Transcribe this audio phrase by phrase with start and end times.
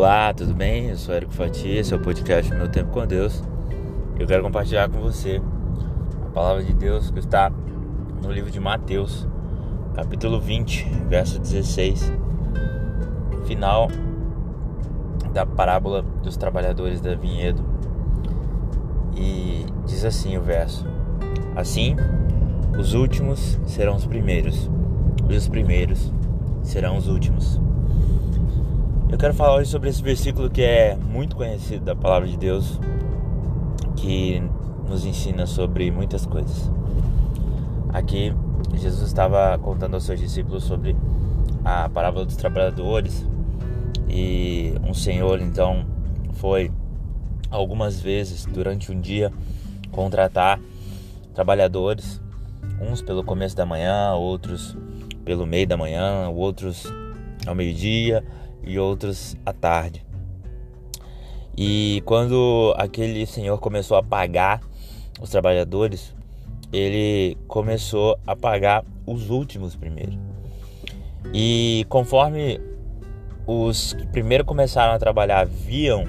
[0.00, 0.90] Olá, tudo bem?
[0.90, 3.42] Eu sou Érico Fatia, esse é o podcast Meu Tempo com Deus.
[4.16, 5.42] Eu quero compartilhar com você
[6.24, 7.50] a palavra de Deus que está
[8.22, 9.26] no livro de Mateus,
[9.96, 12.12] capítulo 20, verso 16,
[13.44, 13.88] final
[15.32, 17.64] da parábola dos trabalhadores da vinhedo.
[19.16, 20.86] E diz assim o verso:
[21.56, 21.96] Assim,
[22.78, 24.70] os últimos serão os primeiros,
[25.28, 26.12] e os primeiros
[26.62, 27.60] serão os últimos.
[29.10, 32.78] Eu quero falar hoje sobre esse versículo que é muito conhecido da palavra de Deus,
[33.96, 34.42] que
[34.86, 36.70] nos ensina sobre muitas coisas.
[37.88, 38.34] Aqui,
[38.74, 40.94] Jesus estava contando aos seus discípulos sobre
[41.64, 43.26] a parábola dos trabalhadores
[44.10, 45.86] e um senhor então
[46.34, 46.70] foi
[47.50, 49.32] algumas vezes durante um dia
[49.90, 50.60] contratar
[51.32, 52.20] trabalhadores,
[52.78, 54.76] uns pelo começo da manhã, outros
[55.24, 56.86] pelo meio da manhã, outros
[57.46, 58.22] ao meio-dia
[58.62, 60.04] e outros à tarde.
[61.56, 64.60] E quando aquele senhor começou a pagar
[65.20, 66.14] os trabalhadores,
[66.72, 70.18] ele começou a pagar os últimos primeiro.
[71.34, 72.60] E conforme
[73.46, 76.04] os que primeiro começaram a trabalhar viam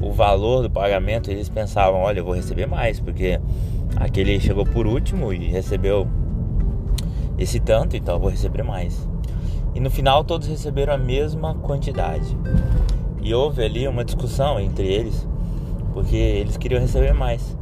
[0.00, 3.40] o valor do pagamento, eles pensavam: olha, eu vou receber mais, porque
[3.96, 6.06] aquele chegou por último e recebeu
[7.38, 9.13] esse tanto, então eu vou receber mais.
[9.74, 12.36] E no final todos receberam a mesma quantidade.
[13.22, 15.26] E houve ali uma discussão entre eles,
[15.92, 17.56] porque eles queriam receber mais,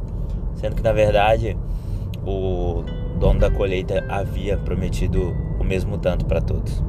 [0.55, 1.57] sendo que na verdade
[2.25, 2.83] o
[3.19, 6.83] dono da colheita havia prometido o mesmo tanto para todos.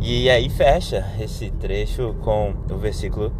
[0.00, 3.32] E aí fecha esse trecho com o versículo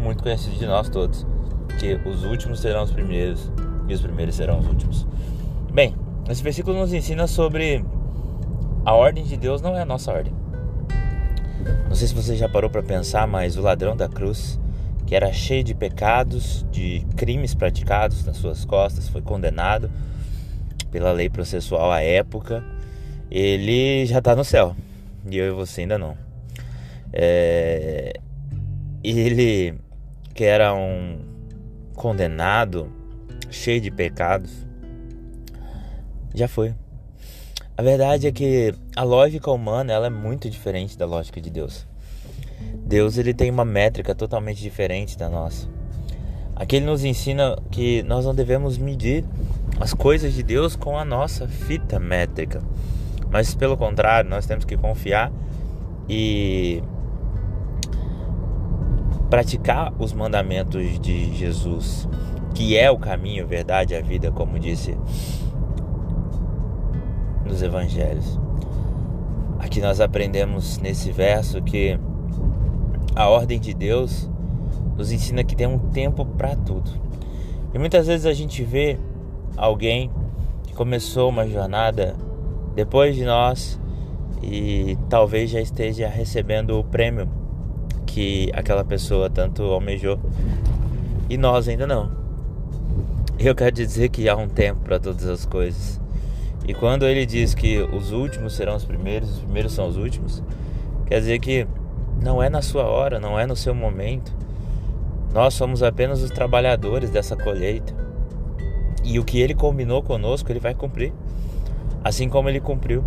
[0.00, 1.26] muito conhecido de nós todos,
[1.78, 3.50] que os últimos serão os primeiros
[3.88, 5.06] e os primeiros serão os últimos.
[5.72, 5.94] Bem,
[6.28, 7.84] esse versículo nos ensina sobre
[8.86, 10.32] a ordem de Deus não é a nossa ordem.
[11.88, 14.60] Não sei se você já parou para pensar, mas o ladrão da cruz,
[15.04, 19.90] que era cheio de pecados, de crimes praticados nas suas costas, foi condenado
[20.92, 22.62] pela lei processual à época,
[23.28, 24.76] ele já está no céu.
[25.28, 26.16] E eu e você ainda não.
[27.12, 28.12] É...
[29.02, 29.74] Ele,
[30.32, 31.18] que era um
[31.92, 32.88] condenado,
[33.50, 34.64] cheio de pecados,
[36.32, 36.72] já foi.
[37.78, 41.86] A verdade é que a lógica humana ela é muito diferente da lógica de Deus.
[42.86, 45.68] Deus ele tem uma métrica totalmente diferente da nossa.
[46.54, 49.26] Aqui ele nos ensina que nós não devemos medir
[49.78, 52.62] as coisas de Deus com a nossa fita métrica,
[53.30, 55.30] mas pelo contrário, nós temos que confiar
[56.08, 56.82] e
[59.28, 62.08] praticar os mandamentos de Jesus,
[62.54, 64.96] que é o caminho, verdade e a vida, como disse
[67.46, 68.38] nos evangelhos.
[69.58, 71.98] Aqui nós aprendemos nesse verso que
[73.14, 74.28] a ordem de Deus
[74.96, 76.90] nos ensina que tem um tempo para tudo.
[77.72, 78.98] E muitas vezes a gente vê
[79.56, 80.10] alguém
[80.64, 82.14] que começou uma jornada
[82.74, 83.80] depois de nós
[84.42, 87.28] e talvez já esteja recebendo o prêmio
[88.06, 90.18] que aquela pessoa tanto almejou
[91.28, 92.10] e nós ainda não.
[93.38, 96.00] Eu quero dizer que há um tempo para todas as coisas.
[96.66, 100.42] E quando ele diz que os últimos serão os primeiros, os primeiros são os últimos,
[101.06, 101.66] quer dizer que
[102.20, 104.34] não é na sua hora, não é no seu momento.
[105.32, 107.94] Nós somos apenas os trabalhadores dessa colheita.
[109.04, 111.12] E o que ele combinou conosco, ele vai cumprir.
[112.02, 113.04] Assim como ele cumpriu.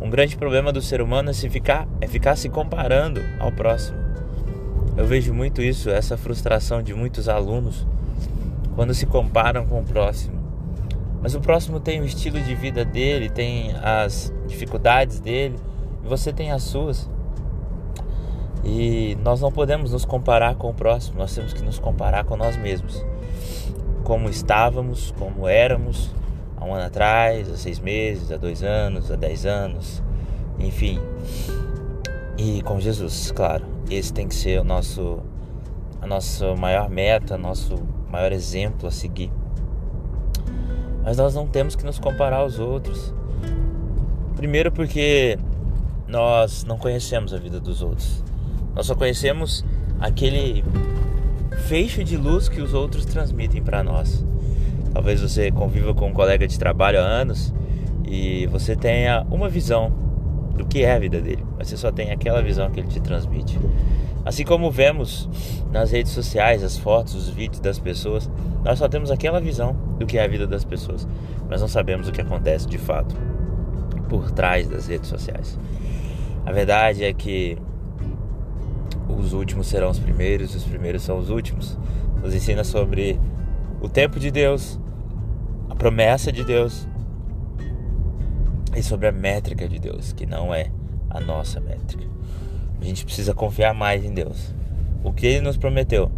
[0.00, 3.96] Um grande problema do ser humano é, se ficar, é ficar se comparando ao próximo.
[4.96, 7.86] Eu vejo muito isso, essa frustração de muitos alunos
[8.74, 10.41] quando se comparam com o próximo.
[11.22, 15.56] Mas o próximo tem o estilo de vida dele, tem as dificuldades dele,
[16.04, 17.08] e você tem as suas.
[18.64, 22.36] E nós não podemos nos comparar com o próximo, nós temos que nos comparar com
[22.36, 23.04] nós mesmos.
[24.02, 26.12] Como estávamos, como éramos
[26.56, 30.02] há um ano atrás, há seis meses, há dois anos, há dez anos,
[30.58, 31.00] enfim.
[32.36, 33.64] E com Jesus, claro.
[33.88, 35.20] Esse tem que ser o nosso,
[36.00, 37.76] a nossa maior meta, nosso
[38.10, 39.30] maior exemplo a seguir.
[41.02, 43.12] Mas nós não temos que nos comparar aos outros.
[44.36, 45.38] Primeiro, porque
[46.06, 48.22] nós não conhecemos a vida dos outros.
[48.74, 49.64] Nós só conhecemos
[50.00, 50.64] aquele
[51.66, 54.24] feixe de luz que os outros transmitem para nós.
[54.92, 57.52] Talvez você conviva com um colega de trabalho há anos
[58.04, 60.01] e você tenha uma visão
[60.62, 63.58] do que é a vida dele, você só tem aquela visão que ele te transmite.
[64.24, 65.28] Assim como vemos
[65.72, 68.30] nas redes sociais as fotos, os vídeos das pessoas,
[68.64, 71.08] nós só temos aquela visão do que é a vida das pessoas,
[71.48, 73.16] mas não sabemos o que acontece de fato
[74.08, 75.58] por trás das redes sociais.
[76.46, 77.58] A verdade é que
[79.08, 81.76] os últimos serão os primeiros, os primeiros são os últimos.
[82.22, 83.18] Nos ensina sobre
[83.80, 84.78] o tempo de Deus,
[85.68, 86.86] a promessa de Deus
[88.74, 90.70] e sobre a métrica de Deus, que não é
[91.10, 92.04] a nossa métrica.
[92.80, 94.54] A gente precisa confiar mais em Deus.
[95.04, 96.10] O que ele nos prometeu,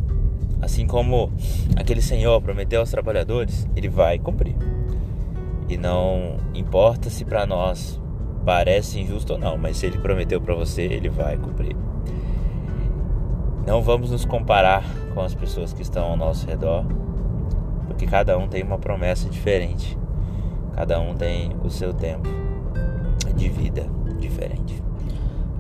[0.62, 1.32] assim como
[1.76, 4.54] aquele Senhor prometeu aos trabalhadores, ele vai cumprir.
[5.68, 8.00] E não importa se para nós
[8.44, 11.76] parece injusto ou não, mas se ele prometeu para você, ele vai cumprir.
[13.66, 14.84] Não vamos nos comparar
[15.14, 16.84] com as pessoas que estão ao nosso redor,
[17.86, 19.98] porque cada um tem uma promessa diferente.
[20.74, 22.28] Cada um tem o seu tempo
[23.36, 23.86] de vida
[24.18, 24.82] diferente.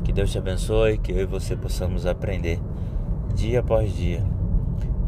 [0.02, 2.60] Que Deus te abençoe, que eu e você possamos aprender
[3.34, 4.22] dia após dia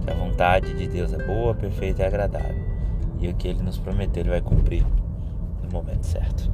[0.06, 2.64] que a vontade de Deus é boa, perfeita e agradável.
[3.18, 4.84] E o que ele nos prometeu, ele vai cumprir
[5.62, 6.50] no momento certo.